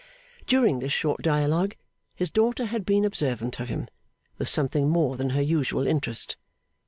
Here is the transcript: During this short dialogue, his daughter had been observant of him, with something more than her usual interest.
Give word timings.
During 0.47 0.79
this 0.79 0.91
short 0.91 1.21
dialogue, 1.21 1.75
his 2.15 2.31
daughter 2.31 2.65
had 2.65 2.87
been 2.87 3.05
observant 3.05 3.59
of 3.59 3.69
him, 3.69 3.87
with 4.39 4.49
something 4.49 4.89
more 4.89 5.15
than 5.15 5.29
her 5.29 5.43
usual 5.43 5.85
interest. 5.85 6.37